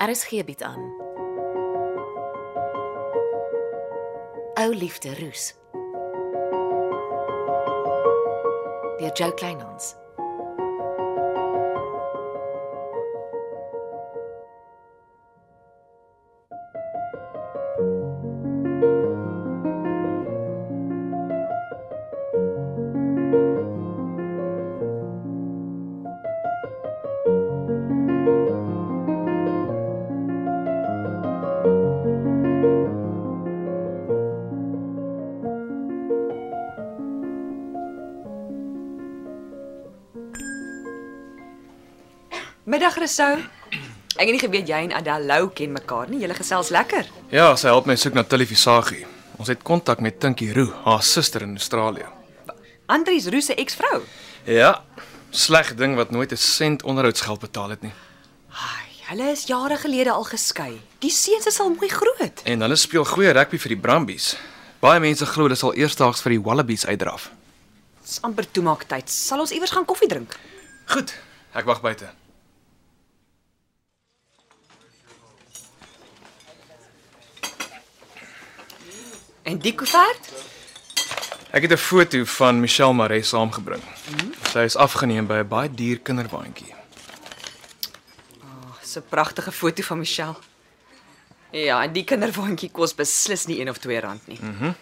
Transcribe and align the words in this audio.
RSG 0.00 0.44
bied 0.44 0.62
aan. 0.62 0.94
Ou 4.54 4.74
liefde 4.74 5.14
roes. 5.18 5.54
Deur 8.98 9.12
Jo 9.12 9.32
Kleinhans. 9.34 9.94
Middag 42.88 43.04
Resou. 43.04 43.34
Ek 44.16 44.22
het 44.22 44.32
nie 44.32 44.40
geweet 44.40 44.70
jy 44.70 44.78
en 44.86 44.92
Adalou 44.96 45.50
ken 45.52 45.74
mekaar 45.74 46.08
nie. 46.08 46.22
Julle 46.22 46.32
gesels 46.32 46.70
lekker. 46.72 47.04
Ja, 47.28 47.50
sy 47.52 47.68
help 47.68 47.84
my 47.84 47.98
soek 48.00 48.14
na 48.16 48.22
Tilly 48.24 48.46
Visagie. 48.48 49.02
Ons 49.36 49.50
het 49.52 49.60
kontak 49.60 50.00
met 50.00 50.16
Tinkie 50.16 50.54
Roo, 50.56 50.70
haar 50.86 51.02
suster 51.04 51.42
in 51.44 51.50
Australië. 51.60 52.06
Andries 52.88 53.26
Roos 53.28 53.50
se 53.50 53.56
eksvrou. 53.60 53.98
Ja, 54.48 54.70
sleg 55.28 55.74
ding 55.76 55.98
wat 56.00 56.14
nooit 56.16 56.32
'n 56.32 56.40
sent 56.40 56.82
onderhoudsgeld 56.82 57.40
betaal 57.40 57.76
het 57.76 57.82
nie. 57.82 57.92
Ai, 58.56 58.88
hulle 59.10 59.32
is 59.32 59.44
jare 59.44 59.76
gelede 59.76 60.10
al 60.10 60.24
geskei. 60.24 60.80
Die 60.98 61.10
seuns 61.10 61.46
is 61.46 61.60
al 61.60 61.68
mooi 61.68 61.88
groot. 61.88 62.40
En 62.44 62.60
hulle 62.60 62.76
speel 62.76 63.04
goeie 63.04 63.32
rugby 63.32 63.58
vir 63.58 63.68
die 63.68 63.80
Brumbies. 63.80 64.36
Baie 64.80 65.00
mense 65.00 65.26
glo 65.26 65.42
hulle 65.42 65.56
sal 65.56 65.74
eersdaags 65.74 66.22
vir 66.22 66.30
die 66.30 66.40
Wallabies 66.40 66.86
uitdraf. 66.86 67.30
Dis 68.02 68.18
amper 68.22 68.50
toemaaktyd. 68.50 69.10
Sal 69.10 69.40
ons 69.40 69.52
iewers 69.52 69.70
gaan 69.70 69.84
koffie 69.84 70.08
drink? 70.08 70.38
Goed, 70.86 71.14
ek 71.52 71.66
wag 71.66 71.80
buite. 71.82 72.08
En 79.48 79.58
die 79.64 79.72
koevert? 79.74 80.32
Ek 81.50 81.62
het 81.64 81.72
'n 81.72 81.76
foto 81.76 82.24
van 82.24 82.60
Michelle 82.60 82.92
Maree 82.92 83.22
saamgebring. 83.22 83.82
Sy 84.52 84.58
is 84.58 84.76
afgeneem 84.76 85.26
by 85.26 85.38
'n 85.40 85.48
baie 85.48 85.70
duur 85.70 85.98
kinderwaandjie. 86.00 86.74
Dis 88.80 88.96
'n 88.96 89.02
pragtige 89.08 89.52
foto 89.52 89.82
van 89.82 89.98
Michelle. 89.98 90.36
Ja, 91.50 91.82
en 91.82 91.92
die 91.92 92.04
kinderwaandjie 92.04 92.70
kos 92.70 92.94
beslis 92.94 93.46
nie 93.46 93.60
1 93.60 93.68
of 93.68 93.78
2 93.78 94.00
rand 94.00 94.26
nie. 94.26 94.38
Mhm. 94.40 94.64
Mm 94.64 94.74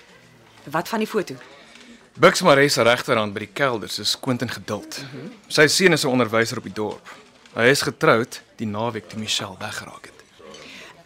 Wat 0.70 0.88
van 0.88 0.98
die 0.98 1.08
foto? 1.08 1.34
Bux 2.12 2.42
Maree 2.42 2.68
se 2.68 2.82
regterhand 2.82 3.32
by 3.32 3.38
die 3.38 3.52
kelders 3.52 3.98
is 3.98 4.20
Quentin 4.20 4.50
Geduld. 4.50 4.98
Mm 5.02 5.20
-hmm. 5.20 5.32
Sy 5.46 5.66
seun 5.66 5.92
is 5.92 6.04
'n 6.04 6.08
onderwyser 6.08 6.56
op 6.56 6.62
die 6.62 6.72
dorp. 6.72 7.14
Hy 7.54 7.68
is 7.68 7.82
getroud 7.82 8.42
die 8.56 8.66
naweek 8.66 9.08
toe 9.08 9.18
Michelle 9.18 9.56
weggeraak 9.58 10.04
het. 10.04 10.15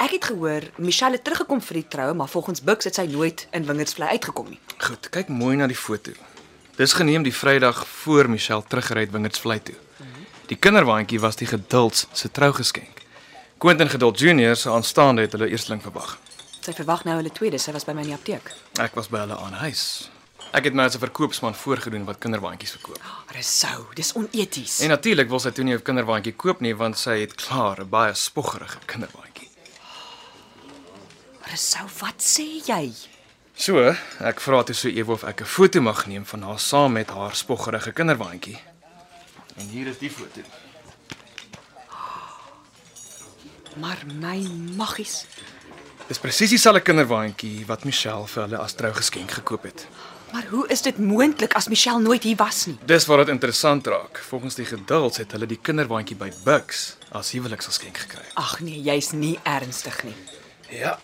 Ek 0.01 0.15
het 0.17 0.25
gehoor 0.31 0.65
Michelle 0.81 1.19
het 1.19 1.25
teruggekom 1.27 1.61
vir 1.61 1.77
die 1.83 1.89
troue, 1.93 2.15
maar 2.17 2.29
volgens 2.33 2.63
Bux 2.65 2.87
het 2.89 2.97
sy 2.97 3.03
nooit 3.13 3.43
in 3.53 3.67
Wingerdsvlei 3.69 4.09
uitgekom 4.17 4.47
nie. 4.49 4.59
Goed, 4.81 5.11
kyk 5.13 5.29
mooi 5.29 5.59
na 5.61 5.67
die 5.69 5.77
foto. 5.77 6.15
Dis 6.79 6.95
geneem 6.97 7.27
die 7.27 7.35
Vrydag 7.37 7.83
voor 7.87 8.31
Michelle 8.33 8.65
teruggery 8.65 9.03
het 9.05 9.13
Wingerdsvlei 9.13 9.59
toe. 9.63 9.77
Die 10.49 10.57
kinderwaandjie 10.57 11.21
was 11.21 11.37
die 11.37 11.47
Geduld 11.47 12.07
se 12.13 12.31
trougeskenk. 12.31 13.03
Quentin 13.61 13.93
Geduld 13.93 14.19
Junior 14.19 14.57
se 14.57 14.71
aanstaande 14.73 15.27
het 15.29 15.37
hulle 15.37 15.51
eersteling 15.53 15.83
verwag. 15.85 16.17
Sy 16.65 16.73
verwag 16.81 17.05
nou 17.05 17.19
hulle 17.21 17.33
tweede, 17.37 17.61
sy 17.61 17.77
was 17.77 17.85
by 17.85 17.93
my 17.93 18.01
in 18.07 18.15
die 18.15 18.17
apteek. 18.17 18.49
Ek 18.81 18.97
was 18.97 19.13
by 19.13 19.21
hulle 19.27 19.37
aan 19.37 19.61
huis. 19.61 20.09
Ek 20.57 20.65
het 20.65 20.75
my 20.75 20.89
as 20.89 20.97
'n 20.97 21.05
verkoopsman 21.05 21.55
voorgedoen 21.55 22.05
wat 22.09 22.19
kinderwaandjies 22.19 22.73
verkoop. 22.81 22.99
Resou, 23.37 23.85
dis 23.95 24.15
oneties. 24.15 24.81
En 24.81 24.89
natuurlik 24.89 25.29
wil 25.29 25.41
sy 25.41 25.51
toe 25.51 25.65
nie 25.65 25.75
'n 25.75 25.83
kinderwaandjie 25.83 26.33
koop 26.37 26.61
nie 26.61 26.75
want 26.75 26.99
sy 26.99 27.21
het 27.21 27.35
klaar 27.35 27.81
'n 27.81 27.89
baie 27.89 28.15
spoggerige 28.15 28.79
kinderwaandjie. 28.87 29.30
Resou, 31.51 31.87
wat 31.99 32.23
sê 32.23 32.45
jy? 32.63 32.93
So, 33.59 33.81
ek 34.23 34.39
vra 34.41 34.61
toe 34.65 34.75
so 34.77 34.89
ewe 34.89 35.13
of 35.17 35.25
ek 35.27 35.43
'n 35.43 35.51
foto 35.51 35.81
mag 35.83 36.07
neem 36.07 36.25
van 36.25 36.43
haar 36.43 36.61
saam 36.61 36.93
met 36.93 37.11
haar 37.11 37.35
spoggerige 37.35 37.93
kinderwaandjie. 37.93 38.59
En 39.57 39.67
hier 39.67 39.87
is 39.87 39.99
die 39.99 40.11
foto. 40.11 40.41
Maar 43.77 43.99
my 44.07 44.39
maggies. 44.77 45.27
Dis 46.07 46.19
presies 46.19 46.51
dieselfde 46.51 46.81
kinderwaandjie 46.81 47.67
wat 47.67 47.85
Michelle 47.85 48.27
vir 48.27 48.43
hulle 48.43 48.59
as 48.59 48.73
trougeskenk 48.73 49.31
gekoop 49.31 49.63
het. 49.63 49.87
Maar 50.33 50.47
hoe 50.51 50.69
is 50.69 50.83
dit 50.83 50.99
moontlik 50.99 51.55
as 51.55 51.69
Michelle 51.69 52.01
nooit 52.01 52.23
hier 52.23 52.37
was 52.37 52.67
nie? 52.67 52.79
Dis 52.87 53.07
waar 53.07 53.19
dit 53.25 53.29
interessant 53.29 53.87
raak. 53.87 54.19
Volgens 54.29 54.55
die 54.55 54.65
geduld 54.65 55.17
het 55.17 55.33
hulle 55.33 55.47
die 55.47 55.59
kinderwaandjie 55.59 56.17
by 56.17 56.31
Bux 56.45 56.97
as 57.11 57.31
huweliksgeskenk 57.31 57.99
gekry. 57.99 58.25
Ag 58.35 58.61
nee, 58.61 58.81
jy's 58.83 59.11
nie 59.11 59.39
ernstig 59.43 60.05
nie. 60.05 60.15
Ja. 60.71 60.99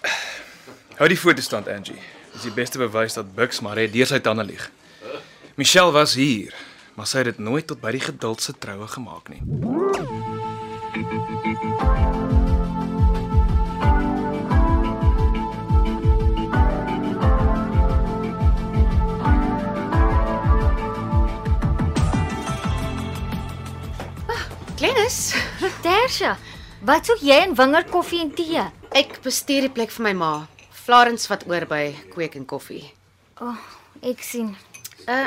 Hou 0.97 1.09
die 1.13 1.19
foto 1.21 1.43
stand, 1.45 1.69
Angie. 1.69 1.99
Dis 2.33 2.47
die 2.47 2.55
beste 2.57 2.79
bewys 2.81 3.17
dat 3.19 3.35
Bux 3.37 3.61
maar 3.61 3.77
het 3.77 3.93
deur 3.93 4.09
sy 4.09 4.17
tande 4.25 4.47
lieg. 4.49 4.71
Michelle 5.61 5.93
was 5.93 6.15
hier, 6.17 6.55
maar 6.97 7.09
sy 7.09 7.21
het 7.21 7.35
dit 7.35 7.43
nooit 7.45 7.67
tot 7.69 7.83
by 7.83 7.93
die 7.93 8.01
geduld 8.01 8.41
se 8.41 8.55
troue 8.57 8.89
gemaak 8.89 9.29
nie. 9.29 9.43
Glennis, 24.77 25.21
Tersha, 25.85 26.39
wat 26.89 27.09
soek 27.09 27.21
jy 27.21 27.43
in 27.45 27.57
Winger 27.57 27.85
koffie 27.93 28.25
en 28.25 28.33
tee? 28.37 28.65
ek 28.97 29.19
bestuur 29.25 29.67
die 29.67 29.73
plek 29.73 29.91
vir 29.93 30.05
my 30.09 30.13
ma. 30.17 30.35
Florence 30.87 31.27
wat 31.27 31.43
oor 31.51 31.65
by 31.67 31.91
Kweek 32.13 32.37
en 32.39 32.45
Koffie. 32.47 32.85
O, 33.43 33.49
oh, 33.51 33.57
ek 34.07 34.23
sien. 34.23 34.53
Uh 35.11 35.27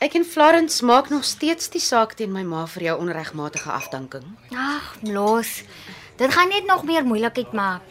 ek 0.00 0.14
en 0.16 0.24
Florence 0.24 0.80
maak 0.88 1.10
nog 1.12 1.26
steeds 1.28 1.68
die 1.70 1.82
saak 1.84 2.14
teen 2.16 2.32
my 2.32 2.40
ma 2.48 2.64
vir 2.72 2.86
jou 2.88 2.94
onregmatige 3.02 3.68
afdanking. 3.70 4.24
Ag, 4.56 4.94
los. 5.04 5.60
Dit 6.18 6.32
gaan 6.34 6.48
net 6.48 6.64
nog 6.66 6.86
meer 6.88 7.04
moeilikheid 7.04 7.52
maak. 7.52 7.84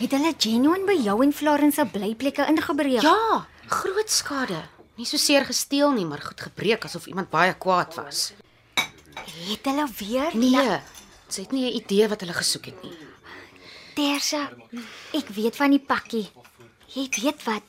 Het 0.00 0.16
hulle 0.16 0.32
genuine 0.32 0.88
by 0.88 0.96
jou 1.04 1.18
en 1.22 1.36
Florence 1.36 1.78
se 1.78 1.86
blyplekke 1.86 2.48
ingebreek? 2.50 3.04
Ja, 3.04 3.44
groot 3.68 4.10
skade. 4.10 4.64
Nie 4.96 5.06
so 5.06 5.20
seer 5.20 5.44
gesteel 5.46 5.92
nie, 5.94 6.08
maar 6.08 6.24
goed 6.24 6.40
gebreek 6.48 6.88
asof 6.88 7.06
iemand 7.12 7.30
baie 7.30 7.54
kwaad 7.54 7.94
was. 8.00 8.32
Het 9.44 9.70
hulle 9.70 9.86
weer? 10.00 10.34
Nee, 10.34 10.80
sy 11.28 11.46
het 11.46 11.52
nie 11.52 11.68
'n 11.70 11.76
idee 11.84 12.08
wat 12.08 12.24
hulle 12.26 12.40
gesoek 12.42 12.72
het 12.72 12.82
nie. 12.82 13.13
Tersha, 13.94 14.48
ek 15.14 15.28
weet 15.36 15.56
van 15.56 15.70
die 15.70 15.82
pakkie. 15.82 16.26
Jy 16.94 17.04
weet 17.22 17.44
wat? 17.46 17.62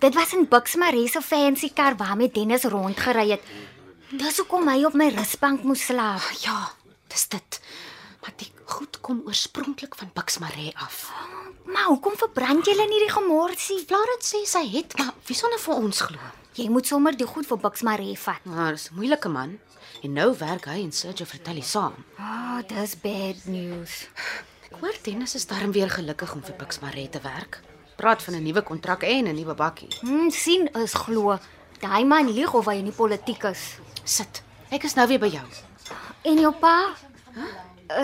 Dit 0.00 0.14
was 0.16 0.32
'n 0.32 0.48
Buxmarie 0.48 1.08
se 1.08 1.20
fancy 1.20 1.68
kar 1.72 1.96
waarmee 1.96 2.30
Dennis 2.30 2.64
rondgery 2.64 3.30
het. 3.30 3.42
Dis 4.10 4.38
hoekom 4.38 4.68
hy 4.68 4.84
op 4.84 4.94
my 4.94 5.08
rusbank 5.08 5.62
moes 5.62 5.84
slaap. 5.84 6.22
Ja, 6.40 6.72
dis 7.08 7.28
dit. 7.28 7.60
Maar 8.20 8.32
die 8.36 8.50
goed 8.64 9.00
kom 9.00 9.22
oorspronklik 9.26 9.94
van 9.94 10.10
Buxmarie 10.14 10.72
af. 10.76 11.12
Maar 11.64 11.84
hoekom 11.84 12.16
verbrand 12.16 12.64
julle 12.64 12.86
nie 12.88 12.98
die 12.98 13.12
gemorsie? 13.12 13.84
Florence 13.86 14.36
sê 14.36 14.46
sy 14.46 14.64
het, 14.76 14.96
maar 14.98 15.12
wie 15.26 15.36
sonder 15.36 15.58
vir 15.58 15.74
ons 15.74 16.00
glo? 16.00 16.18
Jy 16.52 16.68
moet 16.68 16.86
sommer 16.86 17.16
die 17.16 17.26
goed 17.26 17.46
vir 17.46 17.58
Buxmarie 17.58 18.18
vat. 18.18 18.44
Maar 18.44 18.72
dis 18.72 18.90
'n 18.90 18.94
moeilike 18.94 19.28
man. 19.28 19.58
En 20.02 20.12
nou 20.12 20.36
werk 20.38 20.64
hy 20.64 20.82
en 20.82 20.92
Sergio 20.92 21.26
Fratelli 21.26 21.62
saam. 21.62 21.94
Ah, 22.16 22.24
oh, 22.24 22.60
dis 22.68 23.00
bad 23.00 23.44
news. 23.44 24.08
Ek 24.70 24.78
hoor 24.78 24.98
Dennis 25.02 25.34
is 25.34 25.48
darm 25.50 25.72
weer 25.74 25.90
gelukkig 25.90 26.30
om 26.34 26.42
vir 26.46 26.54
Buxmarie 26.60 27.08
te 27.10 27.18
werk. 27.24 27.58
Praat 27.98 28.22
van 28.22 28.34
'n 28.34 28.42
nuwe 28.42 28.62
kontrak 28.62 29.02
en 29.02 29.26
'n 29.26 29.34
nuwe 29.34 29.54
bakkie. 29.54 29.88
Hm, 30.00 30.30
sien 30.30 30.70
is 30.72 30.94
glo. 30.94 31.38
Daai 31.80 32.04
man 32.04 32.30
lieg 32.32 32.54
of 32.54 32.66
hy 32.66 32.76
in 32.78 32.84
die 32.84 32.94
politiek 32.94 33.42
is. 33.44 33.78
Sit. 34.04 34.42
Ek 34.70 34.84
is 34.84 34.94
nou 34.94 35.06
weer 35.08 35.18
by 35.18 35.26
jou. 35.26 35.46
En 36.22 36.38
jou 36.38 36.52
pa? 36.54 36.94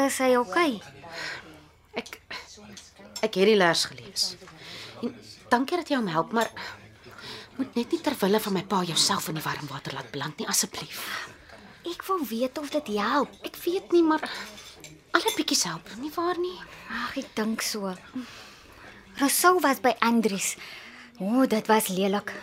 Is 0.07 0.19
hy 0.19 0.37
okay? 0.37 0.81
Ek 1.95 2.21
ek 3.23 3.35
het 3.35 3.47
die 3.47 3.57
lers 3.57 3.85
gelees. 3.85 4.37
En 5.03 5.15
dankie 5.49 5.77
dat 5.77 5.89
jy 5.89 5.97
hom 5.97 6.09
help, 6.09 6.33
maar 6.33 6.51
moet 7.57 7.75
net 7.75 7.91
nie 7.91 8.01
ter 8.01 8.17
wille 8.21 8.41
van 8.41 8.53
my 8.53 8.63
pa 8.63 8.83
jouself 8.83 9.29
in 9.29 9.35
die 9.35 9.43
warm 9.43 9.67
water 9.69 9.95
laat 9.95 10.11
beland 10.11 10.39
nie 10.39 10.49
asseblief. 10.49 11.29
Ek 11.85 12.03
wil 12.09 12.27
weet 12.27 12.59
of 12.59 12.71
dit 12.71 12.87
help. 12.87 13.31
Ek 13.43 13.57
weet 13.57 13.93
nie, 13.93 14.03
maar 14.03 14.31
alle 15.17 15.33
bietjies 15.37 15.65
help, 15.69 15.89
nie 16.03 16.13
waar 16.15 16.39
nie? 16.41 16.57
Ag, 16.93 17.17
ek 17.23 17.33
dink 17.39 17.65
so. 17.65 17.95
Rousseau 19.17 19.57
was 19.65 19.81
by 19.81 19.95
Andries. 20.05 20.55
O, 21.17 21.25
oh, 21.25 21.45
dit 21.49 21.69
was 21.73 21.89
lelik. 21.89 22.35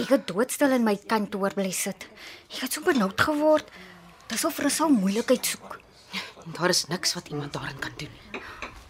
Ek 0.00 0.14
het 0.14 0.28
doodstil 0.30 0.72
in 0.78 0.86
my 0.86 0.96
kantoor 0.96 1.52
bly 1.56 1.72
sit. 1.76 2.06
Ek 2.48 2.62
het 2.64 2.76
so 2.76 2.84
benoud 2.86 3.20
geword. 3.20 3.68
Dis 4.30 4.46
of 4.48 4.60
Rousseau 4.64 4.88
moeilikheid 4.92 5.52
soek. 5.52 5.76
En 6.46 6.56
daar 6.56 6.72
is 6.72 6.86
niks 6.88 7.12
wat 7.18 7.28
iemand 7.28 7.52
daarin 7.52 7.80
kan 7.82 7.92
doen 8.00 8.12
nie. 8.12 8.40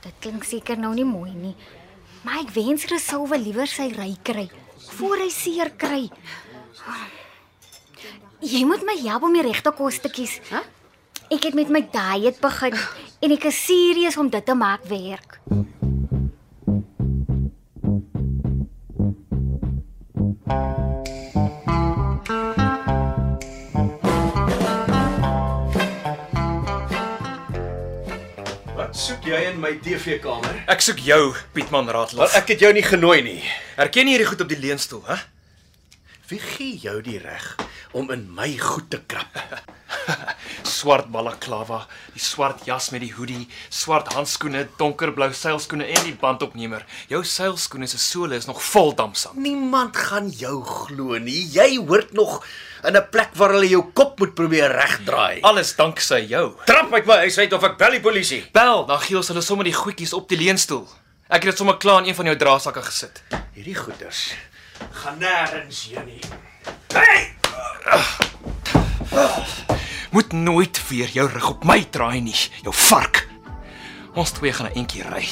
Dit 0.04 0.20
klink 0.20 0.46
seker 0.46 0.78
nou 0.78 0.92
nie 0.94 1.06
mooi 1.08 1.32
nie. 1.34 1.56
Maar 2.22 2.44
ek 2.44 2.54
wens 2.54 2.86
Resou 2.92 3.24
wil 3.28 3.42
liewer 3.42 3.68
sy 3.68 3.90
ry 3.96 4.12
kry 4.22 4.46
voor 4.94 5.22
hy 5.24 5.30
seer 5.32 5.70
kry. 5.80 6.06
Jy 8.44 8.62
moet 8.68 8.84
my 8.86 8.96
help 9.00 9.26
om 9.26 9.34
die 9.34 9.44
regte 9.44 9.72
kos 9.74 9.98
te 10.04 10.10
kies. 10.12 10.38
Hæ? 10.52 10.62
Ek 11.32 11.42
het 11.48 11.54
met 11.54 11.68
my 11.72 11.80
diet 11.92 12.40
begin 12.42 12.76
en 13.24 13.34
ek 13.36 13.46
is 13.50 13.60
serieus 13.66 14.18
om 14.20 14.28
dit 14.32 14.44
te 14.46 14.54
maak 14.58 14.84
werk. 14.90 15.38
Wat 28.74 28.94
soek 28.98 29.26
jy 29.28 29.38
in 29.52 29.60
my 29.62 29.74
TV-kamer? 29.84 30.56
Ek 30.70 30.82
soek 30.82 30.98
jou, 31.06 31.20
Pietman 31.54 31.86
Wel, 31.86 31.94
Raadlof. 31.96 32.34
ek 32.40 32.54
het 32.54 32.64
jou 32.64 32.72
nie 32.74 32.82
genooi 32.84 33.20
nie. 33.22 33.40
Herken 33.78 34.08
jy 34.10 34.16
hierdie 34.16 34.28
goed 34.28 34.42
op 34.42 34.50
die 34.50 34.58
leunstoel, 34.58 35.04
hè? 35.06 35.18
Wie 36.30 36.40
gee 36.42 36.78
jou 36.82 36.98
die 37.04 37.18
reg 37.22 37.46
om 37.94 38.10
in 38.10 38.26
my 38.34 38.50
goed 38.58 38.90
te 38.90 39.00
krap? 39.06 39.30
Swart 40.64 41.10
balaklava, 41.12 41.82
die 42.14 42.22
swart 42.24 42.62
jas 42.64 42.88
met 42.92 43.02
die 43.04 43.12
hoodie, 43.12 43.44
swart 43.68 44.08
handskoene, 44.14 44.64
donkerblou 44.80 45.28
seilskoene 45.36 45.84
en 45.92 46.06
die 46.06 46.14
bandopnemer. 46.20 46.86
Jou 47.12 47.20
seilskoene 47.28 47.88
se 47.90 48.00
sole 48.00 48.38
is 48.40 48.48
nog 48.48 48.62
vol 48.72 48.94
damsand. 48.96 49.36
Niemand 49.44 49.96
gaan 49.96 50.30
jou 50.32 50.62
glo 50.64 51.18
nie. 51.20 51.42
Jy 51.52 51.76
hoort 51.84 52.12
nog 52.16 52.40
in 52.84 52.96
'n 52.96 53.08
plek 53.10 53.36
waar 53.36 53.52
hulle 53.52 53.68
jou 53.68 53.84
kop 53.92 54.18
moet 54.18 54.34
probeer 54.34 54.72
regdraai. 54.72 55.40
Alles 55.42 55.76
danksy 55.76 56.24
jou. 56.28 56.56
Trap 56.64 56.92
uit 56.92 57.06
my 57.06 57.16
huis 57.16 57.38
uit 57.38 57.52
of 57.52 57.62
ek 57.62 57.78
bel 57.78 57.90
die 57.90 58.00
polisie. 58.00 58.44
Bel, 58.52 58.86
dan 58.86 59.00
gee 59.00 59.16
ons 59.16 59.28
hulle 59.28 59.42
sommer 59.42 59.64
die 59.64 59.72
goedjies 59.72 60.12
op 60.12 60.28
die 60.28 60.38
leunstoel. 60.38 60.88
Ek 61.28 61.42
het 61.42 61.50
dit 61.50 61.56
sommer 61.56 61.76
klaar 61.76 62.02
in 62.02 62.08
een 62.08 62.14
van 62.14 62.24
jou 62.24 62.36
draagsakke 62.36 62.82
gesit. 62.82 63.22
Hierdie 63.52 63.76
goeders 63.76 64.34
gaan 64.92 65.18
nêrens 65.18 65.88
heen 65.88 66.04
nie. 66.06 66.20
Hey! 66.92 67.34
Moet 70.14 70.32
nooit 70.32 70.88
weer 70.88 71.08
jou 71.08 71.28
rug 71.28 71.48
op 71.48 71.64
my 71.64 71.84
draai 71.90 72.20
nie, 72.20 72.36
jou 72.62 72.74
vark. 72.74 73.28
Ons 74.14 74.30
twee 74.30 74.52
gaan 74.52 74.70
'n 74.70 74.74
entjie 74.78 75.02
ry. 75.02 75.26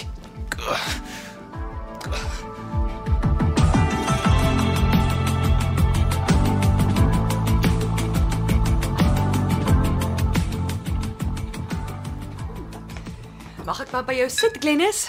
Mag 13.64 13.80
ek 13.80 13.90
maar 13.90 14.04
by 14.04 14.14
jou 14.14 14.30
sit, 14.30 14.56
Glennis? 14.58 15.08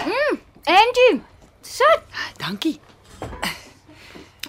Angie, 0.63 1.21
sit. 1.61 2.01
Dankie. 2.37 2.79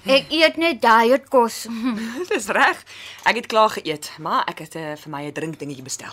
Ek 0.05 0.29
eet 0.29 0.57
net 0.61 0.83
diet 0.85 1.29
kos. 1.33 1.65
Dis 2.31 2.49
reg. 2.53 2.81
Ek 3.25 3.39
het 3.41 3.47
klaar 3.49 3.73
geëet, 3.73 4.11
maar 4.21 4.45
ek 4.51 4.59
het 4.67 4.77
uh, 4.77 4.93
vir 5.01 5.11
my 5.11 5.23
'n 5.29 5.33
drinkdingetjie 5.33 5.85
bestel. 5.87 6.13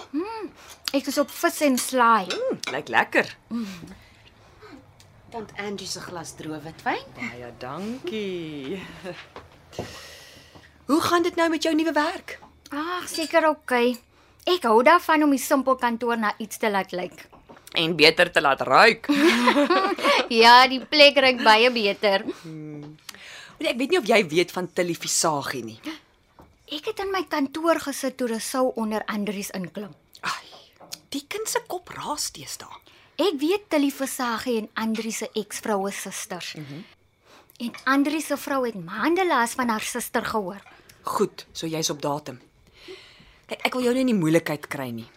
Ek 0.96 1.08
is 1.08 1.18
op 1.18 1.32
vis 1.32 1.62
en 1.68 1.78
slaai. 1.78 2.28
Mm, 2.32 2.60
Lyk 2.72 2.88
lekker. 2.88 3.36
Tant 5.32 5.52
Angie 5.60 5.88
se 5.88 6.00
glas 6.04 6.34
droë 6.36 6.62
witwyn. 6.64 7.04
Baie 7.16 7.52
dankie. 7.60 8.80
Hoe 10.92 11.02
gaan 11.02 11.24
dit 11.24 11.36
nou 11.36 11.50
met 11.50 11.64
jou 11.64 11.76
nuwe 11.76 11.92
werk? 11.96 12.40
Ag, 12.72 13.08
seker 13.08 13.48
oukei. 13.48 13.92
Okay. 13.96 14.56
Ek 14.56 14.64
hou 14.66 14.80
daarvan 14.84 15.24
om 15.24 15.32
die 15.36 15.40
simpel 15.40 15.76
kantoor 15.76 16.18
na 16.18 16.34
iets 16.42 16.58
te 16.58 16.70
laat 16.72 16.92
lyk. 16.92 17.28
En 17.78 17.96
beter 17.96 18.32
te 18.32 18.42
laat 18.42 18.62
ruik. 18.62 19.08
Ja, 20.32 20.64
die 20.68 20.80
plek 20.80 21.18
ruik 21.20 21.42
baie 21.44 21.68
beter. 21.72 22.24
Want 22.24 23.01
ek 23.66 23.78
weet 23.78 23.92
nie 23.92 24.00
of 24.00 24.08
jy 24.08 24.22
weet 24.28 24.52
van 24.52 24.70
Tilly 24.74 24.96
Visagie 24.96 25.64
nie. 25.64 25.80
Ek 26.72 26.86
het 26.88 27.00
in 27.04 27.12
my 27.12 27.26
kantoor 27.28 27.80
gesit 27.84 28.18
toe 28.18 28.28
Resou 28.32 28.72
onder 28.80 29.04
Andries 29.06 29.52
inklim. 29.58 29.92
Ai, 30.22 30.48
die 31.12 31.26
kind 31.28 31.50
se 31.50 31.60
kop 31.68 31.90
raas 31.90 32.32
deesdae. 32.32 32.80
Ek 33.22 33.36
weet 33.38 33.68
Tilly 33.70 33.92
Versace 33.92 34.56
en 34.58 34.70
Andri 34.74 35.12
se 35.12 35.28
eksvrou 35.38 35.88
is 35.88 36.02
susters. 36.02 36.54
Mm 36.56 36.66
-hmm. 36.66 36.84
En 37.58 37.74
Andri 37.84 38.22
se 38.22 38.38
vrou 38.38 38.66
het 38.66 38.86
maande 38.86 39.28
laas 39.28 39.52
van 39.52 39.70
haar 39.70 39.82
suster 39.82 40.26
gehoor. 40.26 40.62
Goed, 41.02 41.46
so 41.52 41.68
jy's 41.68 41.90
op 41.90 42.02
datum. 42.02 42.40
Kyk, 43.46 43.62
ek 43.66 43.74
wil 43.74 43.84
jou 43.84 43.94
nie 43.94 44.02
in 44.02 44.12
die 44.14 44.16
moeilikheid 44.16 44.68
kry 44.68 44.90
nie. 44.90 45.10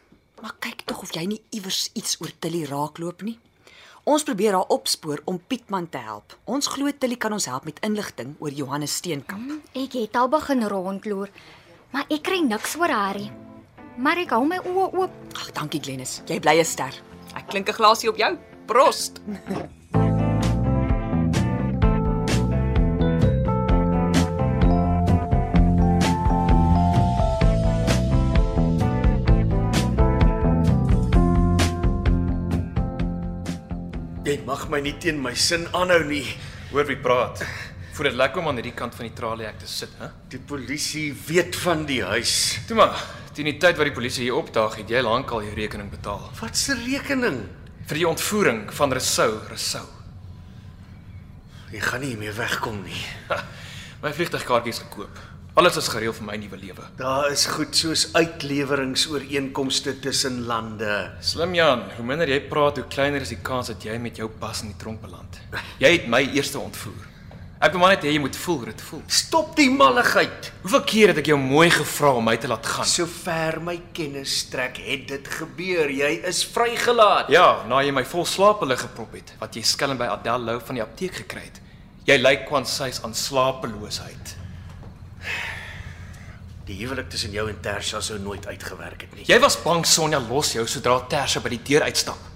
Maar 0.43 0.57
kyk 0.59 0.83
tog 0.85 1.03
of 1.03 1.15
jy 1.15 1.25
nie 1.27 1.41
iewers 1.51 1.91
iets 1.95 2.21
oor 2.21 2.33
Tilly 2.39 2.65
raakloop 2.65 3.23
nie. 3.23 3.39
Ons 4.05 4.25
probeer 4.29 4.53
haar 4.53 4.69
opspoor 4.69 5.23
om 5.25 5.39
Pietman 5.41 5.87
te 5.89 6.01
help. 6.05 6.35
Ons 6.45 6.67
glo 6.69 6.93
Tilly 6.93 7.17
kan 7.17 7.33
ons 7.33 7.47
help 7.49 7.65
met 7.65 7.79
inligting 7.87 8.35
oor 8.39 8.53
Johannes 8.53 8.99
Steenkamp. 9.01 9.55
Ek 9.73 9.97
het 9.97 10.19
al 10.21 10.29
begin 10.29 10.67
rondloer, 10.69 11.31
maar 11.95 12.05
ek 12.13 12.27
kry 12.29 12.43
niks 12.45 12.77
oor 12.77 12.93
haar 12.93 13.17
nie. 13.17 13.31
Maar 13.97 14.21
ek 14.27 14.35
hou 14.37 14.43
my 14.45 14.59
oë 14.61 14.91
oop. 15.01 15.15
Ag, 15.39 15.49
dankie 15.57 15.81
Glennis. 15.81 16.19
Jy 16.29 16.37
bly 16.41 16.59
'n 16.61 16.65
ster. 16.69 16.93
Ek 17.35 17.49
klink 17.49 17.69
'n 17.69 17.79
glasie 17.81 18.11
op 18.11 18.17
jou. 18.21 18.37
Prost. 18.67 19.23
mag 34.55 34.69
my 34.71 34.79
nie 34.85 34.95
teen 35.03 35.19
my 35.19 35.33
sin 35.35 35.67
aanhou 35.75 36.05
nie. 36.07 36.27
Hoor 36.71 36.87
wie 36.87 36.99
praat. 37.01 37.43
Voel 37.95 38.11
dit 38.11 38.19
lekker 38.19 38.43
om 38.43 38.49
aan 38.51 38.59
hierdie 38.61 38.75
kant 38.77 38.95
van 38.95 39.09
die 39.09 39.15
tralie 39.15 39.47
ek 39.49 39.59
te 39.63 39.69
sit, 39.71 39.91
hè? 39.99 40.09
Die 40.31 40.39
polisie 40.51 41.09
weet 41.27 41.57
van 41.63 41.85
die 41.89 42.01
huis. 42.07 42.35
Toe 42.69 42.77
maar, 42.79 42.95
teen 43.35 43.49
die 43.51 43.57
tyd 43.63 43.79
wat 43.79 43.89
die 43.91 43.95
polisie 43.95 44.27
hier 44.29 44.39
opdaag, 44.39 44.77
het 44.81 44.91
jy 44.91 45.03
lankal 45.03 45.43
jou 45.47 45.55
rekening 45.59 45.91
betaal 45.91 46.31
Wat 46.41 46.55
'n 46.71 46.79
rekening? 46.87 47.41
vir 47.87 47.97
die 47.99 48.09
ontvoering 48.09 48.73
van 48.73 48.93
Resou, 48.93 49.41
Resou. 49.51 49.85
Jy 51.73 51.81
gaan 51.81 52.01
nie 52.01 52.17
meer 52.17 52.33
wegkom 52.33 52.83
nie. 52.83 53.03
My 54.03 54.13
vliegtuigkaartjies 54.13 54.79
gekoop. 54.79 55.19
Alles 55.55 55.77
is 55.79 55.87
gereël 55.87 56.11
vir 56.11 56.25
my 56.27 56.35
nuwe 56.43 56.57
lewe. 56.59 56.85
Daar 56.99 57.29
is 57.31 57.45
goed 57.47 57.77
soos 57.79 58.09
uitleweringsooreenkomste 58.17 59.93
tussen 60.03 60.41
lande. 60.49 61.13
Slim 61.23 61.55
Jan, 61.55 61.85
hoe 61.95 62.07
minder 62.07 62.27
jy 62.27 62.41
praat, 62.51 62.81
hoe 62.81 62.89
kleiner 62.91 63.23
is 63.23 63.31
die 63.31 63.39
kans 63.39 63.71
dat 63.71 63.87
jy 63.87 63.95
met 64.03 64.19
jou 64.19 64.27
pas 64.41 64.65
in 64.67 64.73
die 64.73 64.81
tronk 64.83 64.99
beland. 65.05 65.39
Jy 65.79 65.93
het 65.93 66.11
my 66.11 66.25
eerste 66.35 66.59
ontvoer. 66.59 67.07
Ek 67.63 67.71
wil 67.71 67.85
maar 67.85 67.95
net 67.95 68.03
hê 68.03 68.17
jy 68.17 68.25
moet 68.27 68.41
voel 68.43 68.61
hoe 68.65 68.71
dit 68.73 68.85
voel. 68.89 69.07
Stop 69.07 69.55
die 69.55 69.71
malligheid. 69.71 70.51
Hoeveel 70.67 70.85
keer 70.91 71.15
het 71.15 71.23
ek 71.23 71.31
jou 71.31 71.39
mooi 71.39 71.71
gevra 71.71 72.11
om 72.19 72.27
my 72.33 72.35
te 72.43 72.51
laat 72.51 72.67
gaan? 72.75 72.91
Sover 72.91 73.63
my 73.63 73.79
kennis 73.95 74.35
strek, 74.43 74.83
het 74.91 75.07
dit 75.15 75.35
gebeur. 75.39 75.87
Jy 76.03 76.17
is 76.35 76.43
vrygelaat. 76.51 77.31
Ja, 77.31 77.61
na 77.71 77.79
jy 77.87 77.95
my 77.95 78.03
vol 78.11 78.27
slaapelig 78.27 78.89
geprop 78.89 79.15
het, 79.15 79.37
wat 79.39 79.55
jy 79.55 79.63
skelm 79.63 80.03
by 80.03 80.11
Adel 80.19 80.51
Lou 80.51 80.59
van 80.67 80.83
die 80.83 80.83
apteek 80.83 81.23
gekry 81.23 81.47
het. 81.47 81.63
Jy 82.11 82.19
lyk 82.27 82.49
kwansy's 82.51 83.05
aan 83.07 83.15
slapeloosheid. 83.15 84.41
Die 86.65 86.79
huwelik 86.79 87.11
tussen 87.13 87.33
jou 87.35 87.45
en 87.51 87.59
Tersha 87.61 87.99
sou 88.01 88.15
nooit 88.19 88.47
uitgewerk 88.49 89.03
het 89.05 89.11
nie. 89.13 89.25
Jy 89.29 89.37
was 89.43 89.59
bang 89.61 89.83
Sonja 89.85 90.17
los 90.31 90.55
jou 90.55 90.63
sodra 90.65 90.97
Tersha 91.13 91.43
by 91.45 91.51
die 91.53 91.61
deur 91.69 91.83
uitstap. 91.85 92.31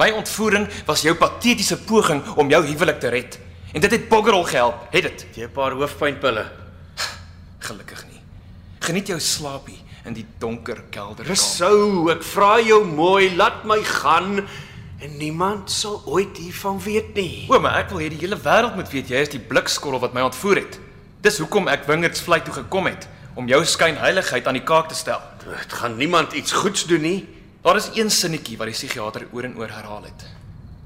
My 0.00 0.08
ontvoering 0.16 0.64
was 0.88 1.02
jou 1.04 1.12
patetiese 1.20 1.76
poging 1.84 2.22
om 2.40 2.48
jou 2.48 2.62
huwelik 2.70 3.02
te 3.02 3.10
red. 3.12 3.36
En 3.76 3.84
dit 3.84 3.92
het 3.92 4.06
Boggerol 4.08 4.46
gehelp, 4.48 4.86
het 4.94 5.04
dit? 5.04 5.26
Jy 5.36 5.44
'n 5.44 5.52
paar 5.52 5.76
hoofpynpille. 5.76 6.46
Gelukkig 7.68 8.04
nie. 8.08 8.22
Geniet 8.80 9.08
jou 9.08 9.20
slaapie 9.20 9.78
in 10.06 10.14
die 10.14 10.26
donker 10.38 10.84
kelder. 10.90 11.26
Resou, 11.26 12.10
ek 12.10 12.22
vra 12.22 12.60
jou 12.60 12.84
mooi, 12.84 13.36
laat 13.36 13.64
my 13.64 13.82
gaan 13.82 14.48
en 15.00 15.16
niemand 15.18 15.70
sal 15.70 16.02
ooit 16.06 16.36
hiervan 16.36 16.80
weet 16.80 17.14
nie. 17.14 17.46
O, 17.50 17.60
maar 17.60 17.76
ek 17.76 17.90
wil 17.90 17.98
hê 18.00 18.08
die 18.08 18.20
hele 18.20 18.36
wêreld 18.36 18.74
moet 18.74 18.88
weet 18.88 19.08
jy 19.08 19.16
is 19.16 19.28
die 19.28 19.38
blikskorrel 19.38 20.00
wat 20.00 20.14
my 20.14 20.22
ontvoer 20.22 20.56
het. 20.56 20.80
Dis 21.20 21.38
hoekom 21.38 21.68
ek 21.68 21.86
Wingerds 21.86 22.20
vlei 22.20 22.40
toe 22.42 22.54
gekom 22.54 22.86
het 22.86 23.08
om 23.36 23.48
jou 23.48 23.60
skynheiligheid 23.68 24.46
aan 24.48 24.56
die 24.56 24.64
kaak 24.64 24.88
te 24.88 24.96
stel. 24.96 25.20
Dit 25.44 25.72
gaan 25.76 25.96
niemand 26.00 26.32
iets 26.32 26.54
goeds 26.56 26.86
doen 26.88 27.04
nie. 27.04 27.18
Daar 27.62 27.76
is 27.76 27.90
een 27.94 28.10
sinnetjie 28.10 28.56
wat 28.56 28.70
die 28.70 28.76
psigiater 28.76 29.26
oor 29.32 29.44
en 29.44 29.56
oor 29.58 29.70
herhaal 29.70 30.08
het. 30.08 30.26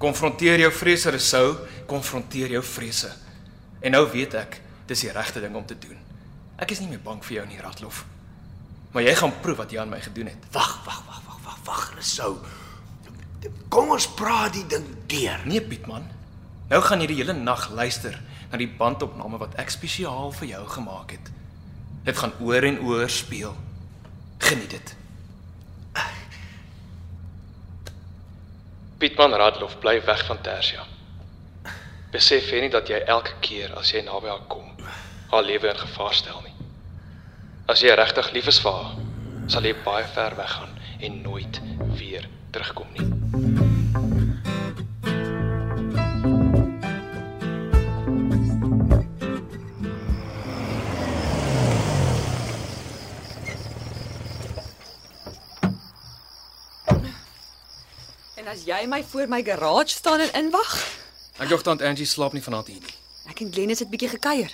Konfronteer 0.00 0.59
jou 0.59 0.71
vrese, 0.73 1.12
Resou, 1.14 1.54
konfronteer 1.87 2.50
jou 2.57 2.62
vrese. 2.64 3.12
En 3.80 3.95
nou 3.95 4.07
weet 4.11 4.35
ek, 4.40 4.61
dis 4.88 5.04
die 5.07 5.12
regte 5.14 5.42
ding 5.45 5.54
om 5.54 5.66
te 5.66 5.76
doen. 5.78 5.99
Ek 6.61 6.73
is 6.75 6.80
nie 6.83 6.88
meer 6.90 7.02
bang 7.04 7.21
vir 7.25 7.37
jou 7.38 7.47
nie, 7.49 7.61
Ratlof. 7.62 8.04
Maar 8.90 9.07
jy 9.07 9.14
gaan 9.21 9.37
proef 9.45 9.61
wat 9.62 9.71
jy 9.73 9.78
aan 9.80 9.92
my 9.92 10.00
gedoen 10.02 10.33
het. 10.33 10.49
Wag, 10.52 10.80
wag, 10.85 11.02
wag, 11.07 11.21
wag, 11.28 11.42
wag, 11.45 11.61
wag, 11.69 11.85
Resou. 12.00 12.33
Kom 13.71 13.92
ons 13.95 14.09
praat 14.19 14.57
die 14.57 14.66
ding 14.69 14.88
deur. 15.09 15.45
Nee, 15.47 15.62
Pietman. 15.62 16.09
Nou 16.71 16.80
gaan 16.83 17.02
jy 17.04 17.12
die 17.12 17.21
hele 17.23 17.37
nag 17.37 17.69
luister 17.75 18.19
na 18.50 18.59
die 18.59 18.69
bandopname 18.78 19.38
wat 19.38 19.54
ek 19.62 19.71
spesiaal 19.71 20.35
vir 20.40 20.57
jou 20.57 20.64
gemaak 20.75 21.14
het. 21.14 21.30
Dit 22.04 22.19
gaan 22.19 22.33
oor 22.40 22.62
en 22.62 22.80
oor 22.80 23.09
speel. 23.09 23.57
Geniet 24.38 24.71
dit. 24.71 24.95
Pietman 29.00 29.33
Radloff 29.33 29.78
bly 29.78 30.02
weg 30.04 30.25
van 30.26 30.40
Tersia. 30.45 30.85
Besef 32.12 32.50
jy 32.52 32.61
nie 32.64 32.73
dat 32.73 32.90
jy 32.90 32.99
elke 33.07 33.37
keer 33.40 33.73
as 33.80 33.92
jy 33.95 34.02
naby 34.04 34.28
haar 34.28 34.45
kom, 34.50 34.66
haar 35.30 35.47
lewe 35.47 35.71
in 35.71 35.80
gevaar 35.87 36.16
stel 36.19 36.42
nie? 36.45 36.52
As 37.71 37.80
jy 37.87 37.95
regtig 37.97 38.33
lief 38.35 38.50
is 38.50 38.61
vir 38.61 38.76
haar, 38.76 38.92
sal 39.49 39.64
jy 39.64 39.76
baie 39.87 40.04
ver 40.16 40.37
weggaan 40.37 40.76
en 41.00 41.21
nooit 41.25 41.64
weer 41.97 42.28
terugkom 42.50 42.97
nie. 42.99 43.70
As 58.50 58.64
jy 58.66 58.80
my 58.90 59.02
voor 59.12 59.28
my 59.28 59.42
garage 59.47 59.95
staan 59.95 60.21
en 60.25 60.33
inwag, 60.45 60.73
Ek 61.40 61.49
dink 61.49 61.62
tant 61.64 61.83
Angie 61.88 62.04
slaap 62.07 62.35
nie 62.37 62.42
vanaand 62.45 62.66
hier 62.69 62.80
nie. 62.85 62.95
ek 63.33 63.40
en 63.45 63.52
Glennis 63.54 63.80
het 63.80 63.88
bietjie 63.92 64.11
gekuier. 64.12 64.52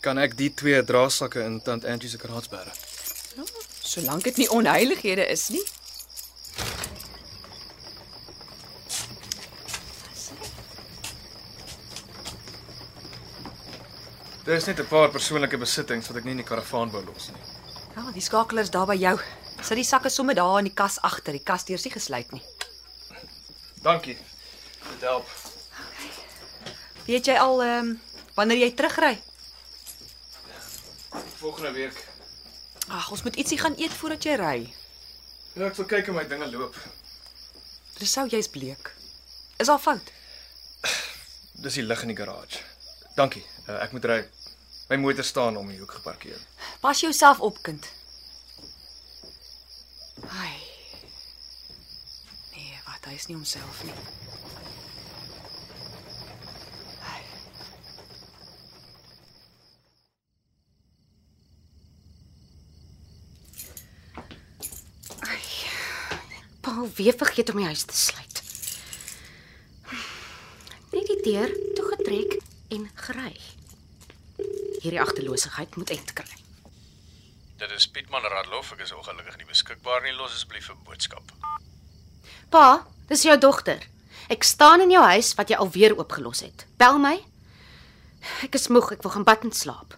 Kan 0.00 0.18
ek 0.22 0.36
die 0.38 0.48
twee 0.54 0.78
draagsakke 0.84 1.42
in 1.44 1.58
tant 1.66 1.84
Angie 1.84 2.08
se 2.08 2.18
garage 2.22 2.48
bære? 2.52 2.72
Solank 3.84 4.24
dit 4.24 4.36
nie 4.40 4.48
onheilighede 4.50 5.26
is 5.34 5.48
nie. 5.52 5.64
Daar 14.44 14.54
is 14.56 14.64
net 14.64 14.78
'n 14.80 14.86
paar 14.86 15.08
persoonlike 15.10 15.58
besittings 15.58 16.06
wat 16.08 16.16
ek 16.16 16.24
nie 16.24 16.30
in 16.36 16.42
die 16.42 16.46
karavaan 16.50 16.90
wou 16.90 17.04
los 17.04 17.28
nie. 17.32 17.42
Ja, 17.96 18.10
die 18.12 18.20
skakel 18.20 18.58
is 18.58 18.70
daar 18.70 18.86
by 18.86 18.96
jou. 18.96 19.18
Sit 19.62 19.76
die 19.76 19.84
sakke 19.84 20.08
sommer 20.08 20.34
daar 20.34 20.58
in 20.58 20.64
die 20.64 20.74
kas 20.74 21.00
agter. 21.00 21.32
Die 21.32 21.42
kas 21.42 21.64
deur 21.64 21.76
is 21.78 21.84
nie 21.84 21.92
gesluit 21.92 22.32
nie. 22.32 22.42
Dankie. 23.84 24.16
Dit 24.90 25.00
help. 25.00 25.28
Weet 27.04 27.26
jy 27.28 27.36
al 27.36 27.62
ehm 27.62 27.88
um, 27.92 28.00
wanneer 28.34 28.58
jy 28.62 28.70
terugry? 28.72 29.18
Volgende 31.36 31.72
week. 31.76 31.98
Ag, 32.88 33.10
ons 33.12 33.22
moet 33.22 33.36
ietsie 33.36 33.58
gaan 33.60 33.76
eet 33.76 33.92
voordat 33.92 34.24
jy 34.24 34.36
ry. 34.40 34.56
Ja, 35.54 35.68
ek 35.68 35.76
sal 35.76 35.84
kyk 35.90 36.08
hoe 36.08 36.16
my 36.16 36.24
dinge 36.28 36.48
loop. 36.48 36.78
Rousseau, 38.00 38.24
jy's 38.32 38.48
bleek. 38.48 38.88
Is 39.60 39.68
al 39.68 39.78
fout. 39.78 40.08
Dis 41.60 41.76
die 41.76 41.84
lig 41.84 42.02
in 42.02 42.14
die 42.14 42.16
garage. 42.16 42.64
Dankie. 43.20 43.44
Uh, 43.68 43.82
ek 43.84 43.92
moet 43.92 44.08
ry. 44.08 44.18
My 44.88 44.96
motor 45.04 45.24
staan 45.28 45.60
om 45.60 45.68
die 45.68 45.78
hoek 45.82 45.92
geparkeer. 46.00 46.40
Pas 46.80 47.04
jouself 47.04 47.44
op, 47.44 47.60
kind. 47.62 47.84
Ai. 50.40 50.56
Nee, 52.56 52.80
wat, 52.88 53.04
hy 53.04 53.12
is 53.24 53.30
nie 53.30 53.36
homself 53.36 53.84
nie. 53.84 53.92
Ai. 65.20 65.40
Paul 66.60 66.90
weer 66.96 67.14
vergeet 67.16 67.50
om 67.50 67.62
die 67.62 67.66
huis 67.66 67.84
te 67.88 67.96
sluit. 67.96 68.42
Net 70.92 71.08
die 71.08 71.20
deur 71.24 71.52
toegetrek 71.78 72.38
en 72.76 72.88
gery. 73.06 73.36
Hierdie 74.82 75.00
agterloosigheid 75.00 75.76
moet 75.80 75.94
eind 75.96 76.12
kry. 76.12 76.42
Dit 77.56 77.70
is 77.72 77.88
Pietman 77.88 78.26
Radloff, 78.28 78.74
ek 78.74 78.84
is 78.84 78.92
ongelukkig 78.92 79.38
nie 79.40 79.48
beskikbaar 79.48 80.04
nie. 80.04 80.12
Los 80.12 80.36
asseblief 80.36 80.68
'n 80.68 80.84
boodskap. 80.84 81.32
Pa, 82.52 82.84
dis 83.08 83.22
jou 83.22 83.38
dogter. 83.38 83.82
Ek 84.28 84.42
staan 84.44 84.80
in 84.80 84.90
jou 84.90 85.02
huis 85.04 85.34
wat 85.34 85.48
jy 85.48 85.56
alweer 85.60 85.96
oopgelos 85.98 86.40
het. 86.40 86.66
Bel 86.80 86.98
my. 86.98 87.18
Ek 88.46 88.54
is 88.56 88.70
moeg, 88.72 88.92
ek 88.96 89.02
wil 89.04 89.12
gaan 89.12 89.26
bad 89.28 89.44
en 89.44 89.52
slaap. 89.52 89.96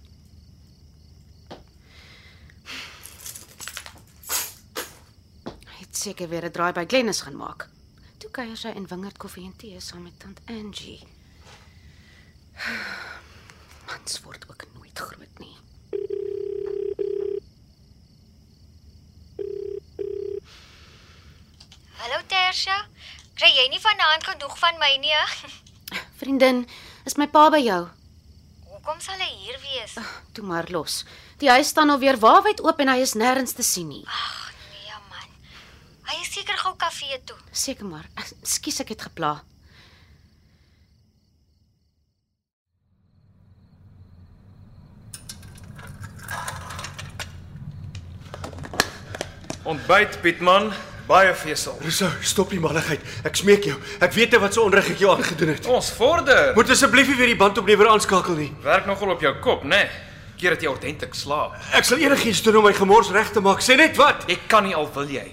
Het 5.79 5.93
seker 5.97 6.29
weer 6.29 6.45
'n 6.45 6.53
draai 6.53 6.73
by 6.73 6.85
Glennis 6.87 7.21
gaan 7.21 7.37
maak. 7.37 7.69
Toe 8.19 8.31
kuier 8.31 8.57
sy 8.57 8.69
in 8.69 8.87
Wingerd 8.87 9.17
Koffie 9.17 9.45
en 9.45 9.57
Tee 9.57 9.81
saam 9.81 10.03
met 10.03 10.19
tant 10.19 10.41
Angie. 10.47 11.07
Mans 13.87 14.21
word 14.25 14.45
ook 14.51 14.65
nooit 14.75 14.99
groot 14.99 15.39
nie. 15.39 15.57
Hallo 22.01 22.21
Tersia. 22.27 22.87
Kry 23.37 23.51
jy 23.53 23.69
nie 23.69 23.81
vanaand 23.85 24.25
my 24.97 25.03
nie? 25.05 25.13
Vriendin, 26.21 26.67
is 27.05 27.17
my 27.17 27.27
pa 27.27 27.51
by 27.51 27.61
jou? 27.61 27.87
Hoekom 28.71 29.01
sal 29.01 29.19
hy 29.21 29.29
hier 29.45 29.59
wees? 29.61 29.97
Toe 30.33 30.45
maar 30.45 30.69
los. 30.73 31.05
Die 31.41 31.51
huis 31.51 31.69
staan 31.69 31.91
alweer 31.91 32.17
waawyd 32.17 32.63
oop 32.65 32.81
en 32.81 32.89
hy 32.89 33.03
is 33.05 33.15
nêrens 33.15 33.53
te 33.57 33.63
sien 33.63 33.89
nie. 33.89 34.05
Ag 34.07 34.53
nee 34.73 34.97
man. 35.11 35.29
Hy 36.09 36.21
is 36.23 36.33
seker 36.33 36.57
gou 36.57 36.75
kafee 36.81 37.21
toe. 37.29 37.37
Seker 37.53 37.87
maar. 37.87 38.09
Ekskuus 38.17 38.81
ek 38.85 38.95
het 38.95 39.07
gepla. 39.11 39.37
Ontbyt 49.67 50.21
Pietman, 50.23 50.71
baie 51.07 51.35
vesel. 51.35 51.77
Rousseau, 51.83 52.11
stop 52.21 52.51
die 52.51 52.61
malligheid. 52.61 53.03
Ek 53.27 53.39
smeek 53.39 53.69
jou. 53.71 53.77
Ek 54.03 54.13
weet 54.17 54.35
nie 54.35 54.41
wat 54.43 54.57
so 54.57 54.67
onreg 54.67 54.91
ek 54.95 55.03
jou 55.03 55.13
aangedoen 55.13 55.55
het. 55.55 55.69
Ons 55.71 55.93
vorder. 55.97 56.53
Moet 56.57 56.75
asseblief 56.75 57.09
nie 57.13 57.17
weer 57.21 57.33
die 57.33 57.39
band 57.39 57.59
opneem 57.63 57.87
aanskakel 57.87 58.39
nie. 58.39 58.51
werk 58.63 58.87
nogal 58.87 59.15
op 59.15 59.23
jou 59.23 59.35
kop, 59.41 59.65
né? 59.65 59.85
Nee. 59.87 60.05
Keer 60.37 60.53
dat 60.53 60.63
jy 60.63 60.69
ordentlik 60.69 61.15
slaap. 61.17 61.55
Ek 61.73 61.87
sal 61.89 62.03
enigiets 62.03 62.43
doen 62.45 62.59
om 62.61 62.67
my 62.69 62.73
gemors 62.77 63.09
reg 63.15 63.31
te 63.33 63.41
maak. 63.41 63.63
Sê 63.65 63.77
net 63.77 63.97
wat. 63.97 64.27
Jy 64.29 64.37
kan 64.51 64.67
nie 64.67 64.75
al 64.77 64.89
wil 64.93 65.09
jy. 65.09 65.25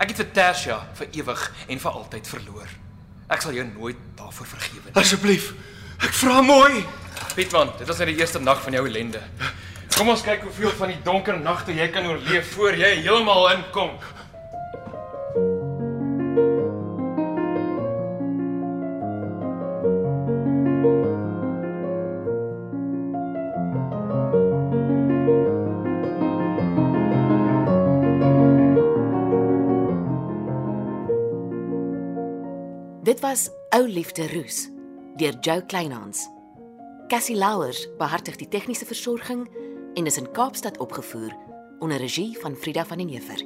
Ek 0.00 0.10
het 0.10 0.16
vir 0.16 0.30
Tersia 0.34 0.78
vir 0.98 1.06
ewig 1.20 1.44
en 1.68 1.78
vir 1.78 1.98
altyd 2.00 2.26
verloor. 2.26 2.72
Ek 3.30 3.44
sal 3.44 3.54
jou 3.54 3.66
nooit 3.68 3.98
daarvoor 4.18 4.48
vergewe 4.56 4.88
nie. 4.88 4.94
Asseblief. 4.98 5.52
Ek 6.02 6.14
vra 6.16 6.40
mooi. 6.42 6.80
Pietman, 7.36 7.70
dit 7.78 7.86
was 7.86 8.00
net 8.00 8.10
die 8.10 8.16
eerste 8.18 8.40
nag 8.42 8.62
van 8.64 8.74
jou 8.74 8.86
ellende. 8.88 9.20
Kom 9.94 10.08
ons 10.08 10.22
kyk 10.24 10.46
hoeveel 10.48 10.72
van 10.78 10.90
die 10.94 10.98
donker 11.04 11.36
nagte 11.38 11.74
jy 11.76 11.86
kan 11.92 12.08
oorleef 12.08 12.54
voor 12.56 12.78
jy 12.80 12.90
heeltemal 13.04 13.50
inkom. 13.52 13.92
Was 33.30 33.50
Ou 33.70 33.86
Liefde 33.86 34.26
Roos 34.34 34.68
deur 35.16 35.34
Jo 35.40 35.60
Kleinhans. 35.66 36.28
Cassie 37.08 37.36
Louwers 37.36 37.84
behartig 37.98 38.34
die 38.40 38.48
tegniese 38.50 38.88
versorging 38.88 39.44
en 39.94 40.06
is 40.10 40.18
in 40.18 40.26
Kaapstad 40.34 40.80
opgevoer 40.82 41.36
onder 41.78 42.02
regie 42.02 42.34
van 42.40 42.56
Frida 42.56 42.84
van 42.84 42.98
den 42.98 43.08
Heever. 43.08 43.38